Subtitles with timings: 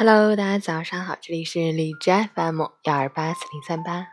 [0.00, 4.06] Hello，大家早上好，这里是荔枝 FM 幺二八四零三八，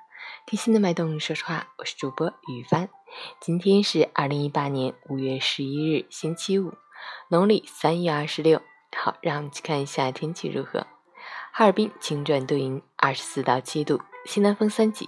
[0.47, 2.89] 贴心的脉动，说实话，我是主播雨帆。
[3.39, 6.73] 今天是二零一八年五月十一日，星期五，
[7.29, 8.63] 农历三月二十六。
[8.97, 10.87] 好，让我们去看一下天气如何。
[11.53, 15.07] 哈尔滨晴转多云，二十四到七度，西南风三级，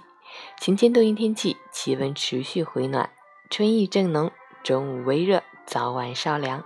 [0.60, 3.10] 晴间多云天气，气温持续回暖，
[3.50, 4.30] 春意正浓，
[4.62, 6.62] 中午微热，早晚稍凉，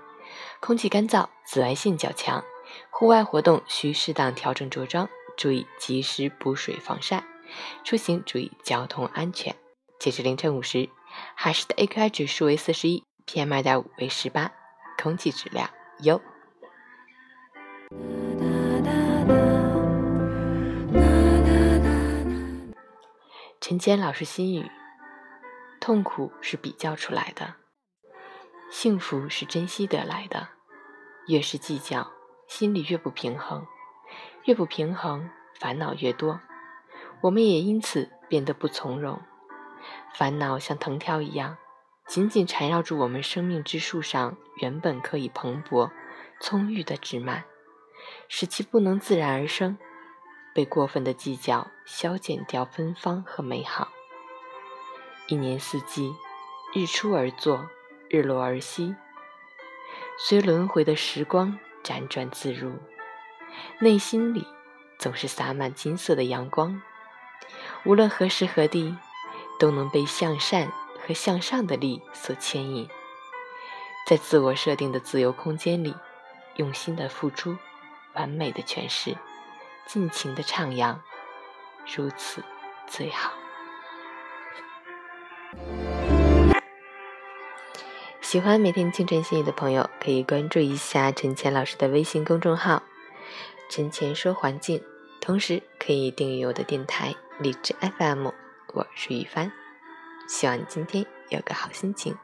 [0.61, 2.45] 空气干燥，紫外线较强。
[2.91, 7.25] 户外活动需适当调整着装，注意及时补水防晒。
[7.85, 9.55] 出行注意交通安全。
[9.99, 10.89] 截至凌晨五时，
[11.37, 14.53] 哈市的 AQI 指数为四十一，PM 二点五为十八，
[14.97, 15.69] 空气质量
[16.01, 16.21] 优。
[23.61, 24.71] 陈坚老师心语：
[25.79, 27.55] 痛苦是比较出来的，
[28.71, 30.49] 幸福是珍惜得来的。
[31.27, 32.11] 越是计较。
[32.55, 33.67] 心里越不平衡，
[34.45, 36.39] 越不平衡，烦恼越多，
[37.23, 39.23] 我们也因此变得不从容。
[40.13, 41.57] 烦恼像藤条一样，
[42.07, 45.91] 紧紧缠绕住我们生命之树上原本可以蓬勃、
[46.41, 47.45] 葱郁的枝蔓，
[48.29, 49.79] 使其不能自然而生，
[50.55, 53.89] 被过分的计较消减掉芬芳和美好。
[55.27, 56.15] 一年四季，
[56.75, 57.71] 日出而作，
[58.11, 58.95] 日落而息，
[60.19, 61.59] 随轮回的时光。
[61.83, 62.75] 辗转自如，
[63.81, 64.47] 内心里
[64.99, 66.81] 总是洒满金色的阳光。
[67.85, 68.97] 无论何时何地，
[69.59, 72.89] 都能被向善和向上的力所牵引。
[74.07, 75.95] 在自我设定的自由空间里，
[76.57, 77.57] 用心的付出，
[78.15, 79.17] 完美的诠释，
[79.87, 80.97] 尽情的徜徉，
[81.97, 82.43] 如此
[82.87, 83.33] 最好。
[88.33, 92.83] 喜欢每天清晨心语的朋友，可以关注一下陈前老师的微信公众号
[93.69, 94.83] “陈前说环境”，
[95.21, 98.29] 同时可以订阅我的电台荔枝 FM。
[98.69, 99.53] 我是雨帆，
[100.27, 102.17] 希望今天有个好心情。